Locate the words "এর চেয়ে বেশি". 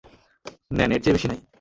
0.95-1.27